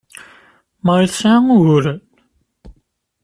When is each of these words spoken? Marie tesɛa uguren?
Marie 0.85 1.09
tesɛa 1.11 1.37
uguren? 1.53 1.99